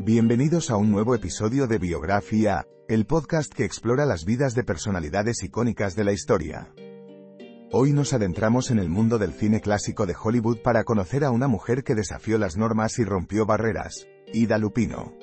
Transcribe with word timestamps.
Bienvenidos 0.00 0.70
a 0.70 0.76
un 0.76 0.92
nuevo 0.92 1.16
episodio 1.16 1.66
de 1.66 1.78
Biografía, 1.78 2.68
el 2.86 3.04
podcast 3.04 3.52
que 3.52 3.64
explora 3.64 4.06
las 4.06 4.24
vidas 4.24 4.54
de 4.54 4.62
personalidades 4.62 5.42
icónicas 5.42 5.96
de 5.96 6.04
la 6.04 6.12
historia. 6.12 6.72
Hoy 7.72 7.92
nos 7.92 8.12
adentramos 8.12 8.70
en 8.70 8.78
el 8.78 8.88
mundo 8.90 9.18
del 9.18 9.32
cine 9.32 9.60
clásico 9.60 10.06
de 10.06 10.14
Hollywood 10.14 10.58
para 10.62 10.84
conocer 10.84 11.24
a 11.24 11.32
una 11.32 11.48
mujer 11.48 11.82
que 11.82 11.96
desafió 11.96 12.38
las 12.38 12.56
normas 12.56 13.00
y 13.00 13.04
rompió 13.04 13.44
barreras, 13.44 14.06
Ida 14.32 14.56
Lupino. 14.58 15.14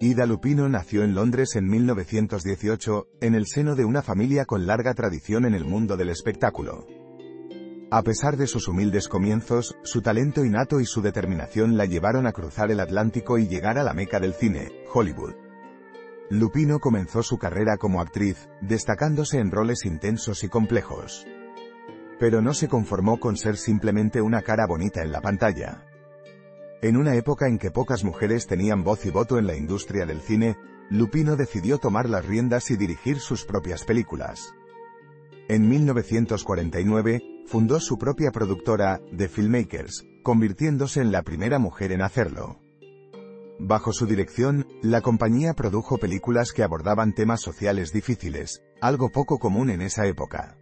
Ida 0.00 0.24
Lupino 0.24 0.66
nació 0.70 1.04
en 1.04 1.14
Londres 1.14 1.54
en 1.54 1.68
1918, 1.68 3.08
en 3.20 3.34
el 3.34 3.46
seno 3.46 3.76
de 3.76 3.84
una 3.84 4.00
familia 4.00 4.46
con 4.46 4.66
larga 4.66 4.94
tradición 4.94 5.44
en 5.44 5.52
el 5.52 5.66
mundo 5.66 5.98
del 5.98 6.08
espectáculo. 6.08 6.86
A 7.96 8.02
pesar 8.02 8.36
de 8.36 8.48
sus 8.48 8.66
humildes 8.66 9.06
comienzos, 9.06 9.78
su 9.84 10.02
talento 10.02 10.44
innato 10.44 10.80
y 10.80 10.84
su 10.84 11.00
determinación 11.00 11.76
la 11.76 11.84
llevaron 11.84 12.26
a 12.26 12.32
cruzar 12.32 12.72
el 12.72 12.80
Atlántico 12.80 13.38
y 13.38 13.46
llegar 13.46 13.78
a 13.78 13.84
la 13.84 13.94
meca 13.94 14.18
del 14.18 14.34
cine, 14.34 14.68
Hollywood. 14.92 15.34
Lupino 16.28 16.80
comenzó 16.80 17.22
su 17.22 17.38
carrera 17.38 17.76
como 17.76 18.00
actriz, 18.00 18.48
destacándose 18.60 19.38
en 19.38 19.52
roles 19.52 19.84
intensos 19.84 20.42
y 20.42 20.48
complejos. 20.48 21.24
Pero 22.18 22.42
no 22.42 22.52
se 22.52 22.66
conformó 22.66 23.20
con 23.20 23.36
ser 23.36 23.56
simplemente 23.56 24.20
una 24.20 24.42
cara 24.42 24.66
bonita 24.66 25.02
en 25.02 25.12
la 25.12 25.20
pantalla. 25.20 25.86
En 26.82 26.96
una 26.96 27.14
época 27.14 27.46
en 27.46 27.58
que 27.58 27.70
pocas 27.70 28.02
mujeres 28.02 28.48
tenían 28.48 28.82
voz 28.82 29.06
y 29.06 29.10
voto 29.10 29.38
en 29.38 29.46
la 29.46 29.54
industria 29.54 30.04
del 30.04 30.20
cine, 30.20 30.56
Lupino 30.90 31.36
decidió 31.36 31.78
tomar 31.78 32.10
las 32.10 32.26
riendas 32.26 32.72
y 32.72 32.76
dirigir 32.76 33.20
sus 33.20 33.44
propias 33.44 33.84
películas. 33.84 34.52
En 35.46 35.68
1949, 35.68 37.33
fundó 37.46 37.80
su 37.80 37.98
propia 37.98 38.30
productora, 38.30 39.00
The 39.16 39.28
Filmmakers, 39.28 40.04
convirtiéndose 40.22 41.00
en 41.00 41.12
la 41.12 41.22
primera 41.22 41.58
mujer 41.58 41.92
en 41.92 42.02
hacerlo. 42.02 42.60
Bajo 43.58 43.92
su 43.92 44.06
dirección, 44.06 44.66
la 44.82 45.00
compañía 45.00 45.54
produjo 45.54 45.98
películas 45.98 46.52
que 46.52 46.64
abordaban 46.64 47.14
temas 47.14 47.40
sociales 47.40 47.92
difíciles, 47.92 48.62
algo 48.80 49.10
poco 49.10 49.38
común 49.38 49.70
en 49.70 49.80
esa 49.80 50.06
época. 50.06 50.58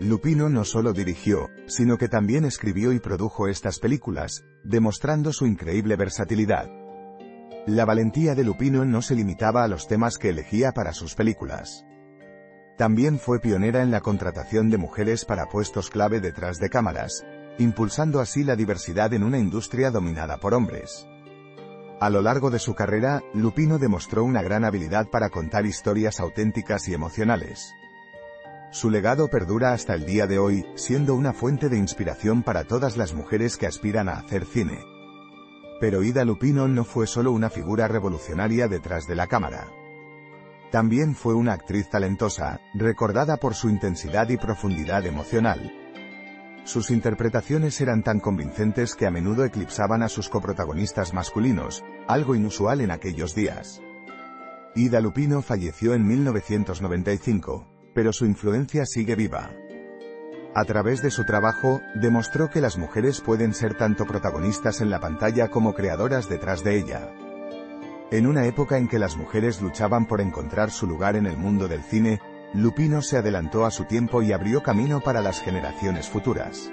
Lupino 0.00 0.48
no 0.48 0.64
solo 0.64 0.92
dirigió, 0.92 1.48
sino 1.66 1.98
que 1.98 2.06
también 2.06 2.44
escribió 2.44 2.92
y 2.92 3.00
produjo 3.00 3.48
estas 3.48 3.80
películas, 3.80 4.44
demostrando 4.62 5.32
su 5.32 5.44
increíble 5.44 5.96
versatilidad. 5.96 6.70
La 7.66 7.84
valentía 7.84 8.36
de 8.36 8.44
Lupino 8.44 8.84
no 8.84 9.02
se 9.02 9.16
limitaba 9.16 9.64
a 9.64 9.68
los 9.68 9.88
temas 9.88 10.16
que 10.16 10.28
elegía 10.28 10.70
para 10.70 10.92
sus 10.92 11.16
películas. 11.16 11.84
También 12.78 13.18
fue 13.18 13.40
pionera 13.40 13.82
en 13.82 13.90
la 13.90 14.00
contratación 14.00 14.70
de 14.70 14.78
mujeres 14.78 15.24
para 15.24 15.48
puestos 15.48 15.90
clave 15.90 16.20
detrás 16.20 16.58
de 16.58 16.70
cámaras, 16.70 17.26
impulsando 17.58 18.20
así 18.20 18.44
la 18.44 18.54
diversidad 18.54 19.12
en 19.14 19.24
una 19.24 19.36
industria 19.38 19.90
dominada 19.90 20.36
por 20.36 20.54
hombres. 20.54 21.08
A 22.00 22.08
lo 22.08 22.22
largo 22.22 22.50
de 22.50 22.60
su 22.60 22.76
carrera, 22.76 23.24
Lupino 23.34 23.78
demostró 23.78 24.22
una 24.22 24.42
gran 24.42 24.64
habilidad 24.64 25.08
para 25.10 25.28
contar 25.28 25.66
historias 25.66 26.20
auténticas 26.20 26.86
y 26.86 26.94
emocionales. 26.94 27.74
Su 28.70 28.90
legado 28.90 29.26
perdura 29.28 29.72
hasta 29.72 29.94
el 29.94 30.06
día 30.06 30.28
de 30.28 30.38
hoy, 30.38 30.64
siendo 30.76 31.16
una 31.16 31.32
fuente 31.32 31.68
de 31.68 31.78
inspiración 31.78 32.44
para 32.44 32.62
todas 32.62 32.96
las 32.96 33.12
mujeres 33.12 33.56
que 33.56 33.66
aspiran 33.66 34.08
a 34.08 34.18
hacer 34.18 34.44
cine. 34.44 34.78
Pero 35.80 36.04
Ida 36.04 36.24
Lupino 36.24 36.68
no 36.68 36.84
fue 36.84 37.08
solo 37.08 37.32
una 37.32 37.50
figura 37.50 37.88
revolucionaria 37.88 38.68
detrás 38.68 39.08
de 39.08 39.16
la 39.16 39.26
cámara. 39.26 39.66
También 40.70 41.14
fue 41.14 41.34
una 41.34 41.52
actriz 41.52 41.88
talentosa, 41.88 42.60
recordada 42.74 43.38
por 43.38 43.54
su 43.54 43.68
intensidad 43.68 44.28
y 44.28 44.36
profundidad 44.36 45.06
emocional. 45.06 45.72
Sus 46.64 46.90
interpretaciones 46.90 47.80
eran 47.80 48.02
tan 48.02 48.20
convincentes 48.20 48.94
que 48.94 49.06
a 49.06 49.10
menudo 49.10 49.44
eclipsaban 49.44 50.02
a 50.02 50.08
sus 50.08 50.28
coprotagonistas 50.28 51.14
masculinos, 51.14 51.82
algo 52.06 52.34
inusual 52.34 52.82
en 52.82 52.90
aquellos 52.90 53.34
días. 53.34 53.80
Ida 54.74 55.00
Lupino 55.00 55.40
falleció 55.40 55.94
en 55.94 56.06
1995 56.06 57.78
pero 57.98 58.12
su 58.12 58.26
influencia 58.26 58.86
sigue 58.86 59.16
viva. 59.16 59.50
A 60.54 60.64
través 60.64 61.02
de 61.02 61.10
su 61.10 61.24
trabajo, 61.24 61.80
demostró 61.96 62.48
que 62.48 62.60
las 62.60 62.78
mujeres 62.78 63.20
pueden 63.20 63.52
ser 63.52 63.74
tanto 63.74 64.06
protagonistas 64.06 64.80
en 64.80 64.88
la 64.88 65.00
pantalla 65.00 65.48
como 65.48 65.74
creadoras 65.74 66.28
detrás 66.28 66.62
de 66.62 66.78
ella. 66.78 67.10
En 68.10 68.26
una 68.26 68.46
época 68.46 68.78
en 68.78 68.88
que 68.88 68.98
las 68.98 69.18
mujeres 69.18 69.60
luchaban 69.60 70.06
por 70.06 70.22
encontrar 70.22 70.70
su 70.70 70.86
lugar 70.86 71.14
en 71.14 71.26
el 71.26 71.36
mundo 71.36 71.68
del 71.68 71.82
cine, 71.82 72.20
Lupino 72.54 73.02
se 73.02 73.18
adelantó 73.18 73.66
a 73.66 73.70
su 73.70 73.84
tiempo 73.84 74.22
y 74.22 74.32
abrió 74.32 74.62
camino 74.62 75.00
para 75.00 75.20
las 75.20 75.42
generaciones 75.42 76.08
futuras. 76.08 76.70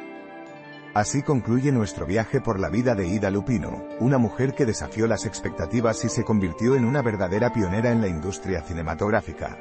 Así 0.93 1.23
concluye 1.23 1.73
nuestro 1.73 2.05
viaje 2.05 2.39
por 2.39 2.57
la 2.57 2.69
vida 2.69 2.95
de 2.95 3.07
Ida 3.07 3.29
Lupino, 3.31 3.83
una 3.99 4.17
mujer 4.17 4.53
que 4.53 4.65
desafió 4.65 5.07
las 5.07 5.25
expectativas 5.25 6.05
y 6.05 6.09
se 6.09 6.23
convirtió 6.23 6.75
en 6.75 6.85
una 6.85 7.01
verdadera 7.01 7.51
pionera 7.51 7.91
en 7.91 7.99
la 7.99 8.07
industria 8.07 8.61
cinematográfica. 8.61 9.57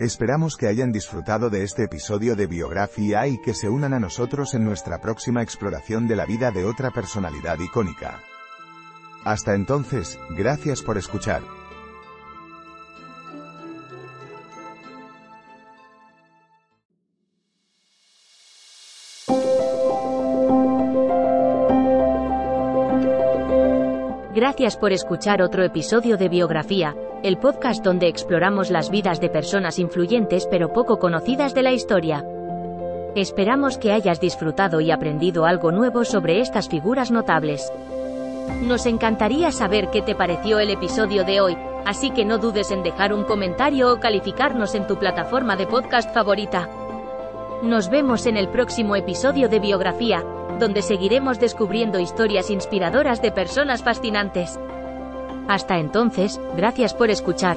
Esperamos 0.00 0.56
que 0.56 0.68
hayan 0.68 0.90
disfrutado 0.90 1.50
de 1.50 1.64
este 1.64 1.84
episodio 1.84 2.34
de 2.34 2.46
biografía 2.46 3.26
y 3.26 3.36
que 3.42 3.52
se 3.52 3.68
unan 3.68 3.92
a 3.92 4.00
nosotros 4.00 4.54
en 4.54 4.64
nuestra 4.64 5.02
próxima 5.02 5.42
exploración 5.42 6.08
de 6.08 6.16
la 6.16 6.24
vida 6.24 6.50
de 6.50 6.64
otra 6.64 6.90
personalidad 6.90 7.58
icónica. 7.60 8.22
Hasta 9.24 9.54
entonces, 9.54 10.18
gracias 10.30 10.82
por 10.82 10.98
escuchar. 10.98 11.42
Gracias 24.34 24.76
por 24.76 24.92
escuchar 24.92 25.40
otro 25.40 25.62
episodio 25.62 26.16
de 26.16 26.28
Biografía, 26.28 26.96
el 27.22 27.38
podcast 27.38 27.84
donde 27.84 28.08
exploramos 28.08 28.70
las 28.70 28.90
vidas 28.90 29.20
de 29.20 29.28
personas 29.28 29.78
influyentes 29.78 30.48
pero 30.50 30.72
poco 30.72 30.98
conocidas 30.98 31.54
de 31.54 31.62
la 31.62 31.72
historia. 31.72 32.24
Esperamos 33.14 33.78
que 33.78 33.92
hayas 33.92 34.20
disfrutado 34.20 34.80
y 34.80 34.90
aprendido 34.90 35.44
algo 35.44 35.70
nuevo 35.70 36.04
sobre 36.04 36.40
estas 36.40 36.68
figuras 36.68 37.10
notables. 37.10 37.70
Nos 38.62 38.86
encantaría 38.86 39.50
saber 39.52 39.90
qué 39.90 40.02
te 40.02 40.14
pareció 40.14 40.58
el 40.58 40.70
episodio 40.70 41.24
de 41.24 41.40
hoy, 41.40 41.56
así 41.84 42.10
que 42.10 42.24
no 42.24 42.38
dudes 42.38 42.70
en 42.70 42.82
dejar 42.82 43.12
un 43.12 43.24
comentario 43.24 43.92
o 43.92 44.00
calificarnos 44.00 44.74
en 44.74 44.86
tu 44.86 44.98
plataforma 44.98 45.56
de 45.56 45.66
podcast 45.66 46.12
favorita. 46.12 46.68
Nos 47.62 47.90
vemos 47.90 48.26
en 48.26 48.36
el 48.36 48.48
próximo 48.48 48.96
episodio 48.96 49.48
de 49.48 49.60
Biografía, 49.60 50.24
donde 50.58 50.82
seguiremos 50.82 51.38
descubriendo 51.38 51.98
historias 51.98 52.50
inspiradoras 52.50 53.22
de 53.22 53.32
personas 53.32 53.82
fascinantes. 53.82 54.58
Hasta 55.48 55.78
entonces, 55.78 56.40
gracias 56.56 56.94
por 56.94 57.10
escuchar. 57.10 57.56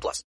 18 0.00 0.02
plus. 0.02 0.24